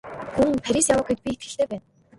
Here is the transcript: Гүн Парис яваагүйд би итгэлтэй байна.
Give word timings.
Гүн 0.35 0.53
Парис 0.63 0.87
яваагүйд 0.93 1.19
би 1.23 1.29
итгэлтэй 1.35 1.67
байна. 1.69 1.85